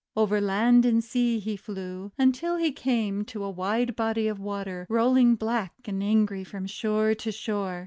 Over 0.15 0.41
land 0.41 0.83
and 0.83 1.03
sea 1.03 1.37
he 1.37 1.55
flew, 1.55 2.11
until 2.17 2.57
he 2.57 2.71
came 2.71 3.23
to 3.25 3.43
a 3.43 3.51
wide 3.51 3.95
body 3.95 4.27
of 4.27 4.39
water, 4.39 4.87
rolling 4.89 5.35
black 5.35 5.73
and 5.85 6.01
angry 6.01 6.43
from 6.43 6.65
shore 6.65 7.13
to 7.13 7.31
shore. 7.31 7.79